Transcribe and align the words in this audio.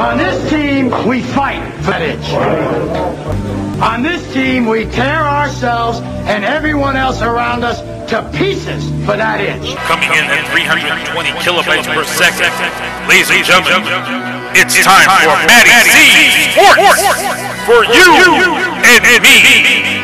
On 0.00 0.16
this 0.16 0.50
team, 0.50 0.90
we 1.06 1.20
fight 1.20 1.60
for 1.84 1.90
that 1.90 2.00
itch. 2.00 2.32
On 3.82 4.02
this 4.02 4.32
team, 4.32 4.64
we 4.64 4.86
tear 4.86 5.20
ourselves 5.20 6.00
and 6.24 6.42
everyone 6.42 6.96
else 6.96 7.20
around 7.20 7.64
us 7.64 7.80
to 8.10 8.24
pieces 8.32 8.88
for 9.04 9.16
that 9.20 9.44
itch. 9.44 9.76
Coming 9.84 10.08
in 10.08 10.24
at 10.24 10.48
320 10.56 11.30
kilobytes 11.44 11.84
per 11.84 12.04
second. 12.04 12.48
Ladies 13.12 13.28
and 13.28 13.44
gentlemen, 13.44 13.84
it's 14.56 14.80
time 14.80 15.04
for 15.20 15.36
Matty 15.44 15.76
C 15.84 16.48
Sports 16.56 17.04
for 17.68 17.84
you 17.84 18.08
and 18.88 19.22
me. 19.22 19.99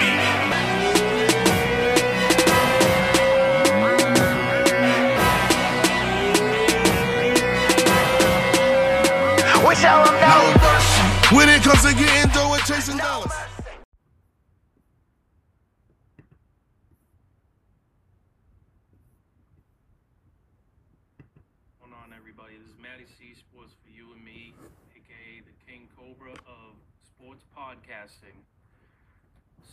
Tell 9.80 10.04
them 10.04 10.14
no. 10.14 11.36
When 11.36 11.50
it 11.50 11.62
comes 11.62 11.82
to 11.82 11.93
getting 11.94 12.30
dough 12.32 12.54
and 12.54 12.62
chasing 12.64 12.96
dollars. 12.96 13.30
going 21.79 21.93
on, 21.93 22.14
everybody? 22.17 22.57
This 22.57 22.68
is 22.68 22.79
Matty 22.81 23.04
C 23.18 23.34
Sports 23.39 23.75
for 23.84 23.90
you 23.94 24.14
and 24.14 24.25
me, 24.25 24.54
aka 24.96 25.43
the 25.44 25.70
King 25.70 25.89
Cobra 25.95 26.32
of 26.32 26.72
sports 27.04 27.45
podcasting. 27.54 28.40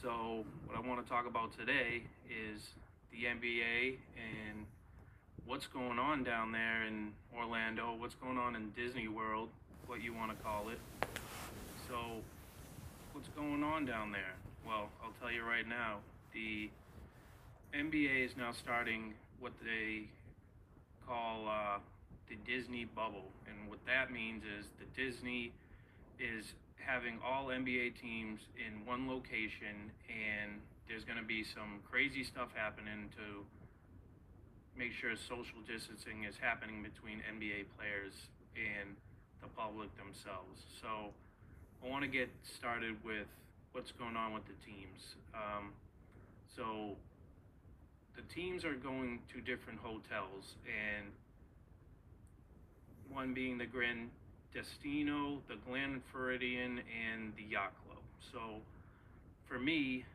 So, 0.02 0.44
what 0.66 0.78
I 0.78 0.82
want 0.86 1.02
to 1.02 1.10
talk 1.10 1.28
about 1.28 1.58
today 1.58 2.04
is 2.28 2.72
the 3.10 3.24
NBA 3.24 3.96
and 4.18 4.66
what's 5.46 5.68
going 5.68 5.98
on 5.98 6.26
down 6.26 6.52
there 6.52 6.84
in 6.84 7.14
Orlando, 7.38 7.96
what's 7.98 8.16
going 8.16 8.38
on 8.38 8.58
in 8.58 8.72
Disney 8.72 9.08
World, 9.08 9.48
what 9.94 10.02
you 10.02 10.12
want 10.12 10.36
to 10.36 10.44
call 10.44 10.70
it. 10.70 10.80
So, 11.88 12.18
what's 13.12 13.28
going 13.38 13.62
on 13.62 13.86
down 13.86 14.12
there? 14.12 14.34
Well, 14.66 14.90
I'll 15.04 15.14
tell 15.22 15.32
you 15.32 15.44
right 15.44 15.70
now. 15.70 16.00
The 16.34 16.72
NBA 17.78 18.26
is 18.26 18.32
now 18.36 18.54
starting 18.54 19.14
what 19.40 19.54
they 19.64 20.10
call 21.06 21.48
uh, 21.48 21.78
the 22.28 22.38
Disney 22.42 22.86
bubble. 22.86 23.30
And 23.46 23.70
what 23.70 23.78
that 23.86 24.12
means 24.12 24.42
is 24.42 24.66
the 24.82 24.90
Disney 25.00 25.52
is 26.18 26.56
having 26.82 27.20
all 27.24 27.54
NBA 27.54 27.94
teams 28.02 28.40
in 28.58 28.84
one 28.88 29.08
location, 29.08 29.94
and 30.10 30.58
there's 30.90 31.04
going 31.04 31.20
to 31.20 31.24
be 31.24 31.44
some 31.44 31.86
crazy 31.88 32.24
stuff 32.24 32.50
happening 32.56 33.14
to 33.14 33.46
make 34.76 34.92
sure 34.92 35.14
social 35.16 35.62
distancing 35.70 36.24
is 36.28 36.34
happening 36.42 36.82
between 36.82 37.22
NBA 37.30 37.70
players 37.78 38.14
and 38.58 38.98
the 39.44 39.50
public 39.60 39.90
themselves. 39.98 40.64
So 40.82 41.12
I 41.84 41.90
want 41.90 42.04
to 42.04 42.10
get 42.10 42.30
started 42.58 42.96
with 43.04 43.28
what's 43.74 43.92
going 43.92 44.16
on 44.16 44.34
with 44.34 44.44
the 44.46 44.56
teams. 44.66 45.16
Um, 45.36 45.74
so 46.56 46.96
the 48.16 48.24
teams 48.34 48.64
are 48.64 48.76
going 48.76 49.20
to 49.34 49.42
different 49.42 49.80
hotels, 49.80 50.56
and 50.64 51.12
one 53.12 53.34
being 53.34 53.58
the 53.58 53.66
Grand 53.66 54.10
Destino, 54.54 55.40
the 55.50 55.56
Glen 55.68 56.02
Floridian, 56.12 56.80
and 56.80 57.34
the 57.36 57.44
Yacht 57.44 57.74
Club. 57.86 58.02
So 58.32 58.40
for 59.48 59.60
me, 59.60 60.06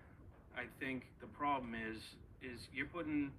I 0.56 0.64
think 0.80 1.04
the 1.20 1.26
problem 1.26 1.74
is 1.74 2.00
is 2.40 2.68
you're 2.72 2.86
putting 2.86 3.32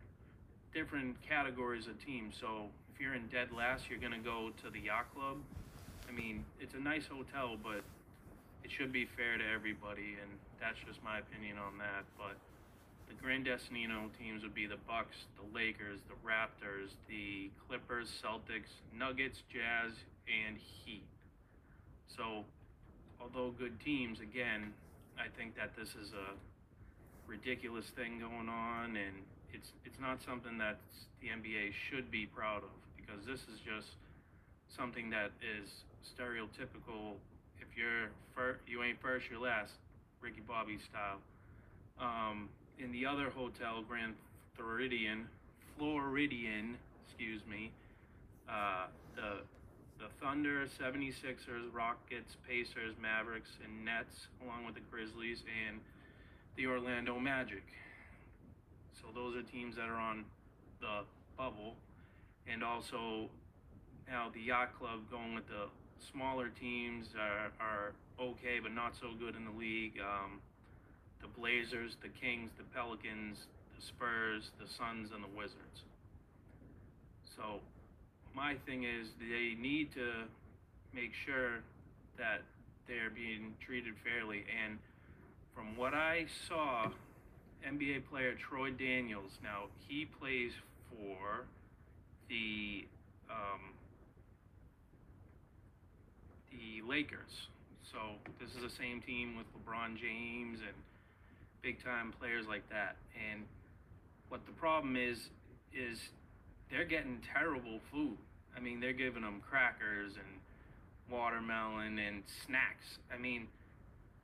different 0.73 1.15
categories 1.27 1.87
of 1.87 2.03
teams. 2.05 2.35
So 2.39 2.67
if 2.93 2.99
you're 2.99 3.15
in 3.15 3.27
dead 3.27 3.47
last, 3.55 3.89
you're 3.89 3.99
gonna 3.99 4.19
go 4.19 4.51
to 4.61 4.69
the 4.69 4.79
Yacht 4.79 5.13
Club. 5.15 5.37
I 6.09 6.11
mean, 6.11 6.43
it's 6.59 6.73
a 6.73 6.79
nice 6.79 7.05
hotel, 7.05 7.55
but 7.61 7.85
it 8.63 8.71
should 8.71 8.91
be 8.91 9.05
fair 9.05 9.38
to 9.38 9.45
everybody, 9.45 10.17
and 10.17 10.31
that's 10.59 10.79
just 10.88 11.03
my 11.03 11.19
opinion 11.19 11.57
on 11.61 11.77
that. 11.77 12.03
But 12.17 12.35
the 13.07 13.13
Grand 13.21 13.45
Destino 13.45 14.09
teams 14.17 14.42
would 14.42 14.55
be 14.55 14.65
the 14.65 14.81
Bucks, 14.87 15.30
the 15.37 15.45
Lakers, 15.53 15.99
the 16.09 16.17
Raptors, 16.25 16.97
the 17.08 17.52
Clippers, 17.67 18.09
Celtics, 18.09 18.81
Nuggets, 18.97 19.43
Jazz, 19.53 19.93
and 20.25 20.58
Heat. 20.58 21.05
So, 22.08 22.43
although 23.21 23.53
good 23.58 23.80
teams, 23.80 24.20
again, 24.20 24.73
I 25.17 25.30
think 25.37 25.55
that 25.58 25.77
this 25.77 25.89
is 25.89 26.14
a 26.14 26.33
ridiculous 27.30 27.86
thing 27.95 28.17
going 28.17 28.49
on, 28.49 28.97
and 28.97 29.21
it's 29.53 29.73
it's 29.86 29.99
not 29.99 30.23
something 30.26 30.58
that 30.58 30.80
the 31.21 31.27
NBA 31.27 31.73
should 31.73 32.09
be 32.09 32.26
proud 32.26 32.64
of 32.64 32.73
because 32.97 33.26
this 33.26 33.41
is 33.53 33.61
just 33.61 33.93
something 34.70 35.09
that 35.09 35.31
is 35.41 35.70
stereotypical. 36.04 37.15
If 37.60 37.67
you're 37.76 38.10
fir- 38.36 38.60
you 38.67 38.83
ain't 38.83 39.02
first, 39.02 39.26
you're 39.30 39.39
last, 39.39 39.73
Ricky 40.21 40.42
Bobby 40.48 40.77
style. 40.77 41.20
Um, 41.99 42.49
in 42.77 42.92
the 42.92 43.05
other 43.05 43.30
hotel, 43.30 43.83
Grand 43.87 44.15
Floridian, 44.55 45.27
Floridian, 45.77 46.77
excuse 47.05 47.42
me, 47.49 47.71
uh, 48.49 48.88
the 49.15 49.43
the 49.99 50.08
Thunder, 50.21 50.65
76ers, 50.80 51.73
Rockets, 51.73 52.38
Pacers, 52.48 52.95
Mavericks, 53.02 53.49
and 53.64 53.83
Nets, 53.83 54.27
along 54.42 54.65
with 54.65 54.76
the 54.76 54.82
Grizzlies 54.89 55.43
and 55.67 55.82
the 56.55 56.67
Orlando 56.67 57.20
Magic. 57.20 57.64
So 58.93 59.08
those 59.14 59.36
are 59.36 59.42
teams 59.42 59.76
that 59.76 59.89
are 59.89 59.99
on 59.99 60.23
the 60.80 61.04
bubble, 61.38 61.76
and 62.48 62.64
also 62.64 63.30
now 64.08 64.30
the 64.33 64.39
Yacht 64.39 64.77
Club 64.80 64.99
going 65.11 65.36
with 65.36 65.48
the 65.48 65.67
smaller 66.11 66.49
teams 66.49 67.08
are, 67.20 67.52
are 67.60 67.93
okay, 68.20 68.60
but 68.61 68.73
not 68.73 68.93
so 68.99 69.08
good 69.20 69.36
in 69.36 69.45
the 69.45 69.58
league. 69.58 69.99
Um, 69.99 70.39
the 71.21 71.27
Blazers, 71.27 71.98
the 72.02 72.10
Kings, 72.10 72.52
the 72.58 72.64
Pelicans, 72.73 73.37
the 73.76 73.82
Spurs, 73.82 74.52
the 74.59 74.67
Suns, 74.67 75.11
and 75.14 75.23
the 75.23 75.38
Wizards. 75.38 75.83
So, 77.36 77.59
my 78.36 78.55
thing 78.65 78.83
is 78.83 79.08
they 79.20 79.55
need 79.59 79.93
to 79.93 80.27
make 80.93 81.11
sure 81.26 81.59
that 82.17 82.42
they're 82.88 83.09
being 83.09 83.54
treated 83.65 83.93
fairly. 84.04 84.43
And 84.49 84.80
from 85.55 85.76
what 85.77 85.93
I 85.93 86.26
saw, 86.48 86.89
NBA 87.67 88.08
player 88.09 88.33
Troy 88.36 88.71
Daniels, 88.71 89.32
now 89.43 89.65
he 89.88 90.05
plays 90.05 90.52
for 90.89 91.45
the 92.30 92.86
um, 93.30 93.73
the 96.52 96.87
Lakers. 96.87 97.48
So 97.92 97.98
this 98.39 98.49
is 98.55 98.61
the 98.61 98.70
same 98.70 99.02
team 99.02 99.36
with 99.37 99.48
LeBron 99.54 99.98
James 99.98 100.60
and 100.60 100.76
big 101.61 101.83
time 101.83 102.14
players 102.20 102.45
like 102.48 102.67
that. 102.70 102.95
And 103.32 103.43
what 104.30 104.45
the 104.45 104.52
problem 104.54 104.95
is 104.95 105.30
is 105.73 105.99
they're 106.70 106.86
getting 106.86 107.20
terrible 107.33 107.80
food. 107.92 108.17
I 108.55 108.59
mean, 108.59 108.80
they're 108.80 108.93
giving 108.93 109.23
them 109.23 109.42
crackers 109.48 110.14
and 110.15 110.39
watermelon 111.11 111.99
and 111.99 112.23
snacks. 112.45 112.99
I 113.14 113.17
mean, 113.17 113.48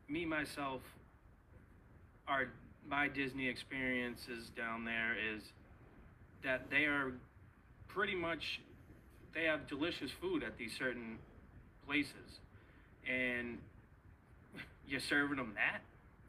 me 0.08 0.26
myself, 0.26 0.82
our 2.28 2.48
my 2.88 3.08
Disney 3.08 3.48
experiences 3.48 4.52
down 4.56 4.86
there 4.86 5.16
is 5.16 5.42
that 6.44 6.70
they 6.70 6.86
are 6.86 7.14
pretty 7.88 8.16
much 8.16 8.62
they 9.34 9.46
have 9.46 9.68
delicious 9.68 10.12
food 10.22 10.44
at 10.44 10.58
these 10.58 10.72
certain 10.78 11.18
places, 11.88 12.40
and 13.10 13.58
you're 14.88 15.00
serving 15.00 15.38
them 15.38 15.54
that. 15.56 15.82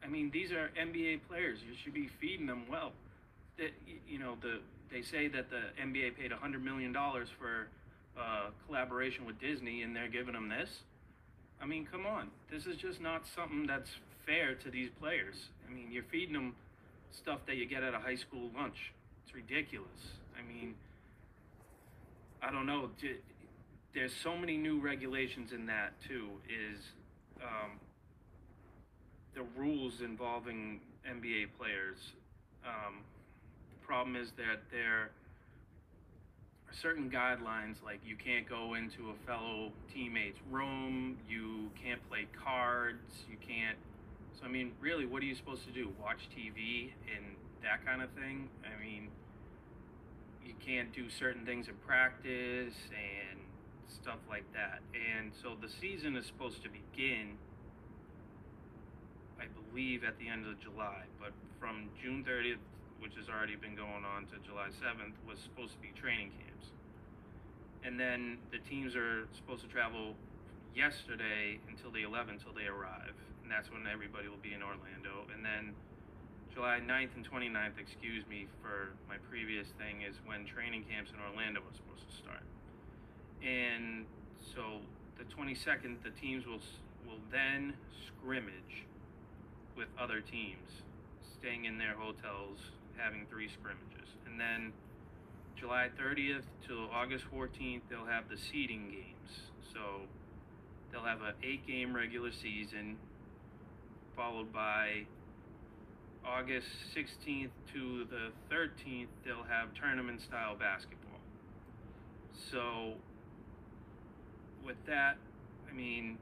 I 0.05 0.09
mean, 0.09 0.31
these 0.31 0.53
are 0.53 0.71
NBA 0.81 1.21
players. 1.29 1.59
You 1.67 1.75
should 1.83 1.95
be 1.95 2.09
feeding 2.21 2.47
them 2.47 2.65
well. 2.71 2.93
That 3.59 3.71
you 4.09 4.19
know 4.19 4.37
the 4.41 4.61
they 4.93 5.03
say 5.03 5.29
that 5.29 5.51
the 5.51 5.63
NBA 5.83 6.17
paid 6.17 6.33
hundred 6.33 6.65
million 6.65 6.93
dollars 6.93 7.29
for 7.39 7.69
uh, 8.19 8.51
collaboration 8.67 9.25
with 9.27 9.41
Disney, 9.41 9.83
and 9.83 9.95
they're 9.95 10.09
giving 10.09 10.35
them 10.35 10.49
this. 10.49 10.71
I 11.61 11.67
mean, 11.67 11.87
come 11.91 12.07
on. 12.07 12.29
This 12.51 12.67
is 12.67 12.77
just 12.77 13.01
not 13.01 13.23
something 13.35 13.67
that's 13.67 13.91
fair 14.27 14.55
to 14.57 14.71
these 14.71 14.91
players. 15.01 15.37
I 15.69 15.73
mean, 15.73 15.89
you're 15.91 16.05
feeding 16.11 16.35
them 16.35 16.55
stuff 17.13 17.41
that 17.47 17.57
you 17.57 17.67
get 17.67 17.83
at 17.83 17.95
a 17.95 17.99
high 17.99 18.17
school 18.17 18.51
lunch. 18.55 18.93
It's 19.25 19.35
ridiculous. 19.35 19.89
I 20.39 20.43
mean, 20.47 20.75
I 22.43 22.51
don't 22.51 22.67
know. 22.67 22.91
There's 23.97 24.13
so 24.23 24.37
many 24.37 24.59
new 24.59 24.79
regulations 24.79 25.53
in 25.53 25.65
that 25.67 25.95
too. 26.07 26.29
Is 26.45 26.81
um, 27.43 27.81
the 29.35 29.41
rules 29.59 30.03
involving 30.03 30.81
NBA 31.11 31.47
players. 31.59 31.97
Um, 32.63 32.97
the 33.71 33.87
problem 33.87 34.15
is 34.15 34.33
that 34.33 34.61
there 34.71 35.09
are 36.69 36.75
certain 36.75 37.11
guidelines, 37.11 37.83
like 37.83 38.01
you 38.07 38.17
can't 38.17 38.47
go 38.47 38.75
into 38.75 39.09
a 39.09 39.27
fellow 39.27 39.73
teammate's 39.95 40.41
room, 40.51 41.17
you 41.27 41.71
can't 41.83 42.07
play 42.11 42.27
cards, 42.45 43.25
you 43.31 43.39
can't. 43.39 43.79
So, 44.39 44.45
I 44.45 44.49
mean, 44.49 44.73
really, 44.79 45.07
what 45.07 45.23
are 45.23 45.27
you 45.27 45.35
supposed 45.35 45.65
to 45.65 45.73
do? 45.73 45.91
Watch 46.03 46.29
TV 46.37 46.91
and 47.17 47.25
that 47.63 47.83
kind 47.87 48.03
of 48.03 48.11
thing? 48.11 48.51
I 48.63 48.79
mean, 48.79 49.09
you 50.45 50.53
can't 50.63 50.93
do 50.93 51.09
certain 51.09 51.47
things 51.47 51.69
in 51.69 51.75
practice 51.87 52.75
and 52.93 53.41
stuff 53.89 54.19
like 54.29 54.45
that. 54.53 54.81
And 54.95 55.33
so 55.43 55.57
the 55.61 55.69
season 55.69 56.17
is 56.17 56.27
supposed 56.27 56.63
to 56.63 56.69
begin, 56.69 57.39
I 59.41 59.47
believe, 59.71 60.05
at 60.05 60.19
the 60.19 60.29
end 60.29 60.47
of 60.47 60.59
July. 60.61 61.05
But 61.21 61.33
from 61.61 61.89
June 62.03 62.25
30th, 62.27 62.63
which 63.01 63.15
has 63.17 63.29
already 63.29 63.57
been 63.57 63.77
going 63.77 64.05
on, 64.05 64.27
to 64.33 64.37
July 64.47 64.69
7th, 64.83 65.15
was 65.29 65.39
supposed 65.39 65.73
to 65.75 65.81
be 65.81 65.93
training 65.95 66.33
camps. 66.43 66.73
And 67.85 68.01
then 68.01 68.39
the 68.51 68.59
teams 68.59 68.97
are 68.97 69.29
supposed 69.37 69.63
to 69.63 69.69
travel 69.69 70.17
yesterday 70.75 71.61
until 71.71 71.95
the 71.95 72.03
11th, 72.03 72.43
until 72.43 72.53
they 72.53 72.67
arrive. 72.67 73.15
And 73.43 73.49
that's 73.53 73.71
when 73.71 73.87
everybody 73.87 74.27
will 74.27 74.43
be 74.43 74.53
in 74.53 74.63
Orlando. 74.63 75.23
And 75.31 75.47
then 75.47 75.71
July 76.51 76.83
9th 76.83 77.15
and 77.15 77.23
29th, 77.23 77.79
excuse 77.79 78.27
me 78.27 78.49
for 78.59 78.97
my 79.07 79.23
previous 79.31 79.71
thing, 79.79 80.03
is 80.03 80.19
when 80.27 80.43
training 80.51 80.83
camps 80.91 81.13
in 81.15 81.21
Orlando 81.23 81.63
was 81.63 81.79
supposed 81.79 82.03
to 82.11 82.17
start. 82.17 82.26
And 83.47 84.05
so 84.55 84.81
the 85.19 85.25
22nd, 85.25 86.03
the 86.03 86.11
teams 86.21 86.47
will 86.47 86.61
will 87.07 87.21
then 87.31 87.73
scrimmage 88.07 88.85
with 89.77 89.87
other 89.97 90.21
teams, 90.21 90.83
staying 91.39 91.67
in 91.67 91.79
their 91.79 91.95
hotels, 91.95 92.59
having 92.97 93.27
three 93.31 93.49
scrimmages, 93.49 94.09
and 94.27 94.41
then 94.41 94.73
July 95.57 95.89
30th 95.99 96.43
to 96.67 96.89
August 96.93 97.25
14th, 97.33 97.83
they'll 97.89 98.05
have 98.05 98.29
the 98.29 98.37
seeding 98.37 98.91
games. 98.91 99.41
So 99.73 100.03
they'll 100.91 101.05
have 101.05 101.23
an 101.23 101.35
eight-game 101.43 101.95
regular 101.95 102.33
season, 102.33 102.97
followed 104.17 104.53
by 104.53 105.07
August 106.25 106.67
16th 106.95 107.51
to 107.73 108.05
the 108.11 108.33
13th, 108.55 109.07
they'll 109.25 109.45
have 109.45 109.73
tournament 109.75 110.21
style 110.21 110.57
basketball. 110.57 111.21
So, 112.51 112.95
with 114.67 114.77
that, 114.87 115.17
I 115.71 115.75
mean, 115.75 116.19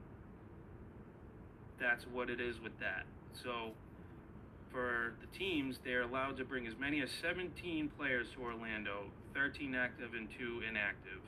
that's 1.81 2.05
what 2.12 2.31
it 2.31 2.41
is 2.41 2.61
with 2.61 2.79
that. 2.81 3.05
So, 3.43 3.73
for 4.70 5.14
the 5.20 5.38
teams, 5.38 5.79
they're 5.85 6.02
allowed 6.02 6.37
to 6.37 6.44
bring 6.44 6.67
as 6.67 6.75
many 6.79 7.00
as 7.00 7.11
17 7.23 7.91
players 7.96 8.26
to 8.35 8.43
Orlando, 8.43 9.05
13 9.35 9.75
active 9.75 10.14
and 10.14 10.29
2 10.38 10.62
inactive. 10.69 11.20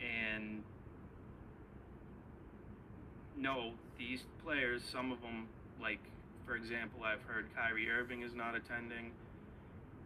And 0.00 0.62
no, 3.36 3.72
these 3.98 4.20
players, 4.44 4.82
some 4.90 5.10
of 5.10 5.20
them, 5.20 5.48
like 5.80 6.00
for 6.46 6.56
example, 6.56 7.00
I've 7.04 7.22
heard 7.22 7.46
Kyrie 7.54 7.90
Irving 7.90 8.22
is 8.22 8.34
not 8.34 8.54
attending, 8.54 9.12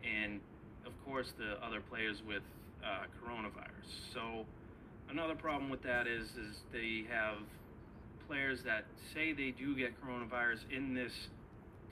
and 0.02 0.40
of 0.84 0.92
course 1.04 1.32
the 1.38 1.64
other 1.64 1.80
players 1.80 2.20
with 2.26 2.42
uh, 2.82 3.06
coronavirus. 3.22 4.12
So 4.12 4.44
another 5.12 5.34
problem 5.34 5.68
with 5.70 5.82
that 5.82 6.06
is 6.06 6.24
is 6.30 6.56
they 6.72 7.04
have 7.10 7.36
players 8.26 8.60
that 8.64 8.84
say 9.12 9.32
they 9.32 9.50
do 9.50 9.76
get 9.76 9.92
coronavirus 10.02 10.60
in 10.74 10.94
this 10.94 11.12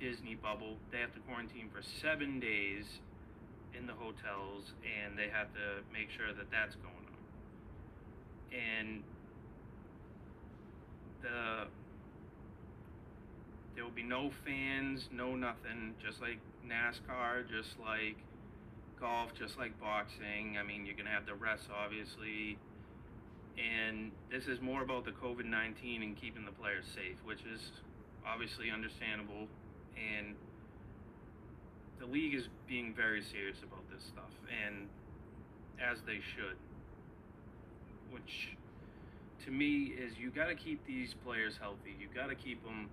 Disney 0.01 0.35
bubble. 0.35 0.77
They 0.91 0.99
have 0.99 1.13
to 1.13 1.21
quarantine 1.21 1.69
for 1.73 1.83
seven 2.01 2.41
days 2.41 2.85
in 3.79 3.87
the 3.87 3.93
hotels, 3.93 4.73
and 4.83 5.19
they 5.19 5.29
have 5.29 5.53
to 5.53 5.85
make 5.93 6.09
sure 6.17 6.33
that 6.33 6.51
that's 6.51 6.75
going 6.77 6.95
on. 6.97 8.59
And 8.59 9.03
the 11.23 11.69
there 13.75 13.85
will 13.85 13.93
be 13.93 14.03
no 14.03 14.31
fans, 14.45 15.09
no 15.13 15.37
nothing, 15.37 15.95
just 16.05 16.21
like 16.21 16.39
NASCAR, 16.67 17.49
just 17.49 17.79
like 17.79 18.17
golf, 18.99 19.31
just 19.39 19.59
like 19.59 19.79
boxing. 19.81 20.57
I 20.59 20.67
mean, 20.67 20.85
you're 20.85 20.97
going 20.97 21.07
to 21.07 21.13
have 21.13 21.25
the 21.25 21.35
rest, 21.35 21.65
obviously. 21.73 22.59
And 23.61 24.11
this 24.31 24.47
is 24.47 24.61
more 24.61 24.83
about 24.83 25.05
the 25.05 25.11
COVID 25.11 25.45
19 25.45 26.03
and 26.03 26.17
keeping 26.17 26.45
the 26.45 26.53
players 26.53 26.85
safe, 26.95 27.17
which 27.25 27.41
is 27.53 27.73
obviously 28.27 28.71
understandable. 28.71 29.47
And 29.97 30.35
the 31.99 32.07
league 32.07 32.35
is 32.35 32.49
being 32.67 32.95
very 32.95 33.23
serious 33.23 33.59
about 33.62 33.85
this 33.93 34.03
stuff, 34.05 34.31
and 34.65 34.89
as 35.81 35.99
they 36.07 36.21
should. 36.35 36.57
Which 38.11 38.57
to 39.45 39.51
me 39.51 39.95
is 39.99 40.17
you 40.19 40.31
got 40.31 40.47
to 40.47 40.55
keep 40.55 40.85
these 40.87 41.15
players 41.25 41.55
healthy. 41.61 41.95
You 41.99 42.09
got 42.15 42.29
to 42.29 42.35
keep 42.35 42.65
them 42.65 42.89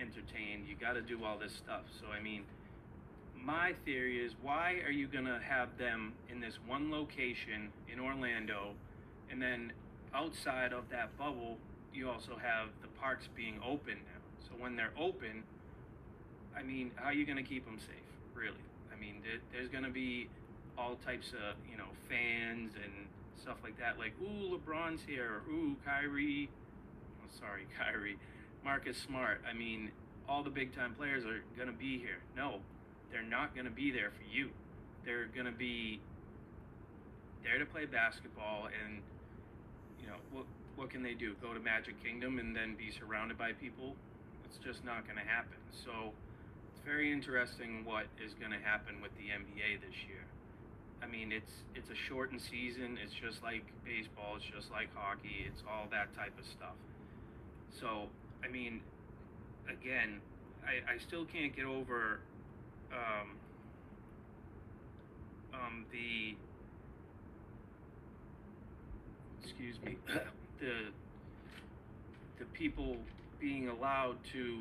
entertained. 0.00 0.66
You 0.68 0.76
got 0.80 0.94
to 0.94 1.02
do 1.02 1.24
all 1.24 1.38
this 1.38 1.52
stuff. 1.52 1.82
So 2.00 2.06
I 2.08 2.22
mean, 2.22 2.44
my 3.42 3.74
theory 3.84 4.24
is 4.24 4.32
why 4.42 4.80
are 4.84 4.90
you 4.90 5.06
gonna 5.06 5.40
have 5.46 5.76
them 5.78 6.14
in 6.30 6.40
this 6.40 6.58
one 6.66 6.90
location 6.90 7.70
in 7.92 8.00
Orlando, 8.00 8.72
and 9.30 9.40
then 9.40 9.72
outside 10.14 10.72
of 10.72 10.88
that 10.90 11.16
bubble, 11.18 11.58
you 11.92 12.08
also 12.10 12.36
have 12.36 12.68
the 12.82 12.88
parks 13.00 13.28
being 13.34 13.58
open 13.64 13.94
now. 13.94 14.46
So 14.48 14.54
when 14.58 14.76
they're 14.76 14.92
open, 14.98 15.42
I 16.56 16.62
mean, 16.62 16.90
how 16.96 17.06
are 17.06 17.12
you 17.12 17.26
gonna 17.26 17.42
keep 17.42 17.64
them 17.64 17.78
safe? 17.78 17.96
Really? 18.34 18.56
I 18.92 19.00
mean, 19.00 19.22
there, 19.22 19.40
there's 19.52 19.68
gonna 19.68 19.90
be 19.90 20.28
all 20.78 20.96
types 20.96 21.32
of 21.32 21.56
you 21.70 21.76
know 21.76 21.88
fans 22.08 22.72
and 22.74 23.06
stuff 23.40 23.58
like 23.62 23.78
that. 23.78 23.98
Like, 23.98 24.12
ooh, 24.22 24.58
LeBron's 24.58 25.02
here. 25.06 25.42
Ooh, 25.50 25.76
Kyrie. 25.84 26.48
Oh, 27.22 27.28
sorry, 27.38 27.66
Kyrie. 27.78 28.18
Marcus 28.64 28.96
Smart. 28.96 29.40
I 29.48 29.54
mean, 29.54 29.92
all 30.28 30.42
the 30.42 30.50
big 30.50 30.74
time 30.74 30.94
players 30.94 31.24
are 31.24 31.42
going 31.56 31.68
to 31.68 31.78
be 31.78 31.98
here. 31.98 32.18
No, 32.36 32.60
they're 33.12 33.22
not 33.22 33.54
going 33.54 33.66
to 33.66 33.72
be 33.72 33.90
there 33.90 34.10
for 34.10 34.24
you. 34.28 34.50
They're 35.04 35.26
going 35.26 35.46
to 35.46 35.52
be 35.52 36.00
there 37.44 37.58
to 37.58 37.66
play 37.66 37.86
basketball 37.86 38.66
and 38.66 39.00
you 40.00 40.06
know, 40.08 40.20
what 40.32 40.46
what 40.76 40.90
can 40.90 41.02
they 41.02 41.14
do? 41.14 41.34
Go 41.40 41.54
to 41.54 41.60
Magic 41.60 41.96
Kingdom 42.04 42.38
and 42.38 42.54
then 42.54 42.76
be 42.76 42.92
surrounded 42.92 43.38
by 43.38 43.52
people? 43.52 43.96
It's 44.44 44.58
just 44.60 44.84
not 44.84 45.08
going 45.08 45.16
to 45.16 45.24
happen. 45.24 45.56
So, 45.84 46.12
it's 46.70 46.84
very 46.84 47.10
interesting 47.10 47.84
what 47.84 48.04
is 48.20 48.34
going 48.36 48.52
to 48.52 48.60
happen 48.60 49.00
with 49.00 49.10
the 49.16 49.32
NBA 49.32 49.80
this 49.80 49.96
year. 50.06 50.24
I 51.02 51.06
mean, 51.06 51.32
it's 51.32 51.64
it's 51.74 51.88
a 51.90 51.98
shortened 52.08 52.40
season. 52.40 52.98
It's 53.02 53.14
just 53.14 53.42
like 53.42 53.64
baseball. 53.84 54.36
It's 54.36 54.48
just 54.52 54.70
like 54.70 54.88
hockey. 54.94 55.48
It's 55.48 55.62
all 55.68 55.88
that 55.90 56.14
type 56.14 56.36
of 56.38 56.44
stuff. 56.44 56.76
So 57.80 58.08
I 58.44 58.48
mean, 58.48 58.80
again, 59.68 60.20
I, 60.64 60.94
I 60.94 60.98
still 60.98 61.24
can't 61.24 61.54
get 61.54 61.64
over 61.64 62.20
um, 62.92 63.36
um, 65.54 65.84
the 65.92 66.36
excuse 69.42 69.76
me 69.84 69.96
the 70.60 70.90
the 72.38 72.44
people 72.52 72.96
being 73.40 73.68
allowed 73.68 74.16
to 74.32 74.58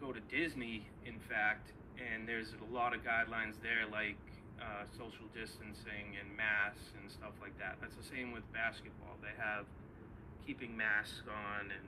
go 0.00 0.12
to 0.12 0.20
Disney. 0.28 0.86
In 1.06 1.18
fact, 1.28 1.72
and 1.96 2.28
there's 2.28 2.52
a 2.60 2.74
lot 2.74 2.94
of 2.94 3.00
guidelines 3.04 3.54
there, 3.62 3.86
like 3.90 4.16
uh, 4.60 4.84
social 4.92 5.26
distancing 5.34 6.16
and 6.20 6.28
masks 6.36 6.92
and 7.00 7.10
stuff 7.10 7.32
like 7.40 7.56
that. 7.58 7.76
That's 7.80 7.96
the 7.96 8.08
same 8.14 8.32
with 8.32 8.44
basketball. 8.52 9.16
They 9.20 9.34
have 9.40 9.64
keeping 10.46 10.76
masks 10.76 11.24
on 11.28 11.70
and 11.70 11.86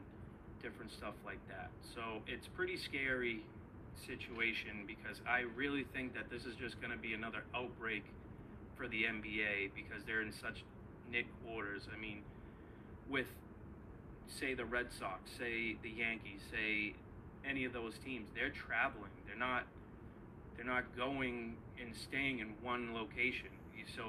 different 0.62 0.92
stuff 0.92 1.14
like 1.24 1.40
that. 1.48 1.70
So 1.94 2.22
it's 2.26 2.46
pretty 2.48 2.76
scary 2.76 3.44
situation 4.06 4.84
because 4.86 5.20
I 5.28 5.44
really 5.56 5.84
think 5.94 6.14
that 6.14 6.30
this 6.30 6.44
is 6.44 6.54
just 6.56 6.80
going 6.80 6.92
to 6.92 6.98
be 6.98 7.14
another 7.14 7.44
outbreak 7.54 8.04
for 8.76 8.88
the 8.88 9.04
NBA 9.04 9.72
because 9.74 10.04
they're 10.06 10.22
in 10.22 10.32
such 10.32 10.64
nick 11.10 11.26
quarters. 11.44 11.82
I 11.94 11.98
mean, 11.98 12.22
with 13.08 13.26
say 14.26 14.54
the 14.54 14.64
Red 14.64 14.86
Sox, 14.98 15.30
say 15.38 15.76
the 15.82 15.90
Yankees, 15.90 16.40
say 16.50 16.94
any 17.48 17.64
of 17.64 17.72
those 17.72 17.94
teams, 18.04 18.28
they're 18.34 18.50
traveling. 18.50 19.10
They're 19.26 19.38
not 19.38 19.64
they're 20.56 20.66
not 20.66 20.84
going 20.96 21.56
and 21.80 21.94
staying 21.94 22.40
in 22.40 22.54
one 22.62 22.94
location. 22.94 23.48
So 23.94 24.02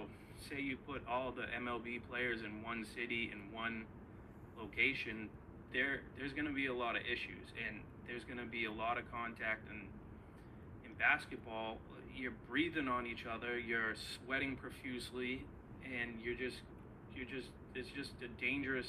say 0.50 0.60
you 0.60 0.78
put 0.88 1.02
all 1.08 1.32
the 1.32 1.46
MLB 1.62 2.02
players 2.10 2.42
in 2.42 2.64
one 2.64 2.86
city 2.96 3.32
in 3.32 3.54
one 3.56 3.86
location, 4.60 5.30
there 5.74 6.02
there's 6.18 6.34
going 6.34 6.48
to 6.48 6.54
be 6.54 6.68
a 6.68 6.74
lot 6.74 6.96
of 6.96 7.02
issues 7.04 7.52
and 7.68 7.82
there's 8.08 8.24
going 8.24 8.40
to 8.40 8.46
be 8.46 8.66
a 8.66 8.72
lot 8.72 8.98
of 8.98 9.10
contact 9.12 9.70
and 9.70 9.88
in 10.86 10.94
basketball 10.98 11.78
you're 12.16 12.34
breathing 12.50 12.88
on 12.88 13.06
each 13.06 13.26
other 13.26 13.60
you're 13.60 13.94
sweating 14.16 14.56
profusely 14.56 15.44
and 15.84 16.20
you're 16.24 16.36
just 16.36 16.62
you're 17.18 17.26
just 17.26 17.50
it's 17.74 17.90
just 17.90 18.12
a 18.22 18.30
dangerous 18.40 18.88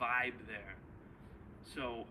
vibe 0.00 0.38
there. 0.46 0.74
So 1.74 2.06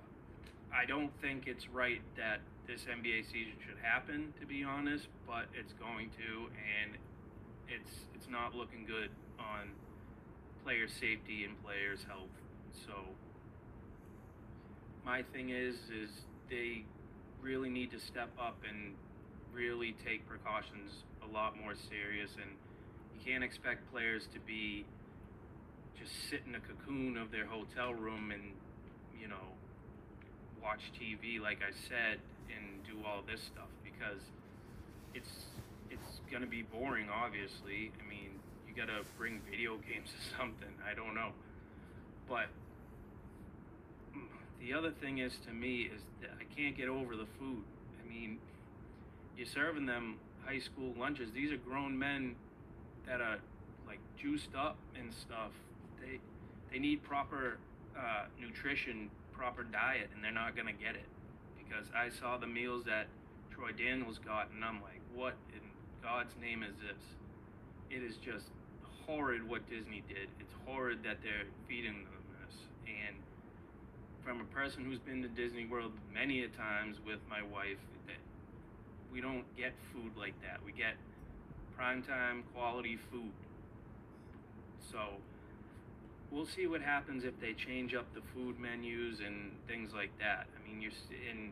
I 0.75 0.85
don't 0.85 1.11
think 1.21 1.47
it's 1.47 1.69
right 1.69 2.01
that 2.17 2.39
this 2.67 2.81
NBA 2.83 3.31
season 3.31 3.53
should 3.65 3.77
happen 3.81 4.33
to 4.39 4.45
be 4.45 4.63
honest 4.63 5.07
but 5.25 5.45
it's 5.53 5.73
going 5.73 6.09
to 6.17 6.49
and 6.59 6.97
it's 7.69 7.91
it's 8.13 8.27
not 8.29 8.53
looking 8.53 8.85
good 8.85 9.09
on 9.39 9.69
player 10.63 10.87
safety 10.87 11.45
and 11.45 11.55
players 11.63 11.99
health. 12.07 12.35
So 12.85 12.93
my 15.05 15.23
thing 15.33 15.51
is 15.51 15.75
is 15.93 16.09
they 16.49 16.83
really 17.41 17.69
need 17.69 17.91
to 17.91 17.99
step 17.99 18.29
up 18.41 18.57
and 18.67 18.93
really 19.53 19.95
take 20.03 20.27
precautions 20.27 21.05
a 21.23 21.33
lot 21.33 21.55
more 21.57 21.73
serious 21.89 22.31
and 22.41 22.51
you 23.13 23.31
can't 23.31 23.43
expect 23.43 23.89
players 23.91 24.27
to 24.33 24.39
be 24.41 24.85
just 25.99 26.29
sit 26.29 26.41
in 26.47 26.55
a 26.55 26.59
cocoon 26.59 27.17
of 27.17 27.31
their 27.31 27.45
hotel 27.45 27.93
room 27.93 28.31
and 28.31 28.53
you 29.19 29.27
know 29.27 29.55
watch 30.61 30.91
TV 30.99 31.39
like 31.41 31.59
I 31.61 31.71
said 31.87 32.19
and 32.49 32.83
do 32.85 33.05
all 33.05 33.21
this 33.25 33.41
stuff 33.41 33.69
because 33.83 34.21
it's 35.13 35.45
it's 35.89 36.19
gonna 36.31 36.47
be 36.47 36.63
boring 36.63 37.07
obviously. 37.09 37.91
I 37.99 38.09
mean 38.09 38.31
you 38.67 38.75
gotta 38.75 39.03
bring 39.17 39.41
video 39.49 39.77
games 39.89 40.09
or 40.09 40.37
something. 40.37 40.73
I 40.89 40.93
don't 40.93 41.15
know. 41.15 41.31
But 42.27 42.47
the 44.59 44.73
other 44.73 44.91
thing 44.91 45.19
is 45.19 45.33
to 45.45 45.53
me 45.53 45.89
is 45.93 46.01
that 46.21 46.31
I 46.39 46.43
can't 46.55 46.75
get 46.75 46.89
over 46.89 47.15
the 47.15 47.27
food. 47.39 47.63
I 48.03 48.09
mean, 48.09 48.39
you're 49.37 49.47
serving 49.47 49.85
them 49.85 50.17
high 50.43 50.59
school 50.59 50.93
lunches. 50.97 51.29
These 51.33 51.51
are 51.51 51.57
grown 51.57 51.97
men 51.97 52.35
that 53.07 53.21
are 53.21 53.37
like 53.85 53.99
juiced 54.17 54.55
up 54.57 54.77
and 54.99 55.13
stuff. 55.13 55.51
They 56.05 56.19
they 56.71 56.79
need 56.79 57.03
proper 57.03 57.57
uh, 57.97 58.25
nutrition, 58.39 59.09
proper 59.33 59.63
diet, 59.63 60.09
and 60.13 60.23
they're 60.23 60.31
not 60.31 60.55
gonna 60.55 60.73
get 60.73 60.95
it 60.95 61.07
because 61.57 61.87
I 61.95 62.09
saw 62.09 62.37
the 62.37 62.47
meals 62.47 62.85
that 62.85 63.07
Troy 63.51 63.71
Daniels 63.71 64.19
got, 64.19 64.51
and 64.53 64.63
I'm 64.63 64.81
like, 64.81 65.01
what 65.13 65.33
in 65.53 65.61
God's 66.03 66.33
name 66.39 66.61
is 66.61 66.75
this? 66.77 67.01
It 67.89 68.03
is 68.03 68.17
just 68.17 68.45
horrid 69.07 69.47
what 69.47 69.67
Disney 69.69 70.03
did. 70.07 70.29
It's 70.39 70.53
horrid 70.65 70.99
that 71.03 71.17
they're 71.23 71.47
feeding 71.67 72.05
them 72.05 72.21
this, 72.41 72.55
and 72.85 73.15
from 74.23 74.41
a 74.41 74.45
person 74.45 74.83
who's 74.83 74.99
been 74.99 75.21
to 75.21 75.29
Disney 75.29 75.65
World 75.65 75.91
many 76.13 76.43
a 76.43 76.47
times 76.49 76.97
with 77.05 77.19
my 77.29 77.41
wife, 77.41 77.77
that 78.07 78.17
we 79.13 79.21
don't 79.21 79.45
get 79.55 79.73
food 79.93 80.11
like 80.17 80.33
that. 80.41 80.59
We 80.65 80.71
get 80.71 80.95
primetime 81.79 82.41
quality 82.53 82.97
food. 83.11 83.31
So 84.91 84.99
we'll 86.31 86.45
see 86.45 86.67
what 86.67 86.81
happens 86.81 87.23
if 87.23 87.39
they 87.39 87.53
change 87.53 87.93
up 87.93 88.05
the 88.13 88.21
food 88.33 88.59
menus 88.59 89.19
and 89.19 89.51
things 89.67 89.91
like 89.93 90.11
that. 90.19 90.47
I 90.55 90.67
mean, 90.67 90.81
you're 90.81 90.91
in. 91.31 91.51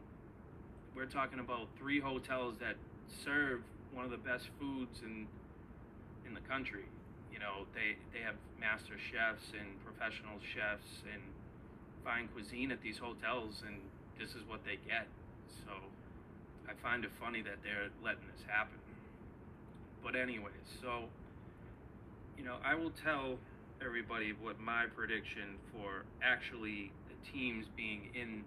We're 0.96 1.06
talking 1.06 1.40
about 1.40 1.68
three 1.78 2.00
hotels 2.00 2.56
that 2.60 2.76
serve 3.24 3.62
one 3.94 4.06
of 4.06 4.12
the 4.12 4.18
best 4.18 4.50
foods 4.60 5.02
in 5.02 5.28
in 6.26 6.34
the 6.34 6.42
country. 6.42 6.86
You 7.32 7.40
know, 7.40 7.66
they 7.74 7.98
they 8.14 8.24
have 8.24 8.36
master 8.60 8.96
chefs 8.98 9.54
and 9.58 9.68
professional 9.84 10.38
chefs 10.42 11.04
and 11.12 11.22
fine 12.04 12.28
cuisine 12.34 12.72
at 12.72 12.82
these 12.82 12.98
hotels, 12.98 13.64
and 13.66 13.80
this 14.20 14.30
is 14.36 14.44
what 14.48 14.64
they 14.66 14.78
get. 14.88 15.08
So 15.66 15.72
I 16.68 16.74
find 16.82 17.04
it 17.06 17.12
funny 17.20 17.42
that 17.42 17.64
they're 17.64 17.90
letting 18.04 18.28
this 18.32 18.46
happen. 18.48 18.78
But 20.04 20.16
anyways, 20.16 20.68
so 20.82 21.10
you 22.38 22.44
know, 22.44 22.58
I 22.64 22.76
will 22.76 22.92
tell 22.92 23.38
everybody 23.86 24.34
what 24.42 24.60
my 24.60 24.86
prediction 24.96 25.58
for 25.72 26.06
actually 26.24 26.92
the 27.10 27.32
teams 27.32 27.66
being 27.76 28.10
in 28.16 28.44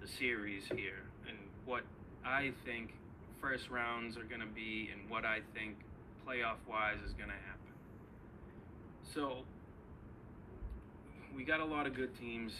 the 0.00 0.06
series 0.06 0.64
here 0.74 1.02
and 1.28 1.36
what 1.64 1.82
I 2.24 2.52
think 2.64 2.94
first 3.40 3.70
rounds 3.70 4.16
are 4.16 4.24
going 4.24 4.40
to 4.40 4.46
be 4.46 4.90
and 4.92 5.10
what 5.10 5.24
I 5.24 5.40
think 5.54 5.76
playoff 6.26 6.58
wise 6.68 6.98
is 7.04 7.12
going 7.14 7.28
to 7.28 7.34
happen. 7.34 7.72
So 9.14 9.38
we 11.34 11.44
got 11.44 11.60
a 11.60 11.64
lot 11.64 11.86
of 11.86 11.94
good 11.94 12.16
teams, 12.18 12.52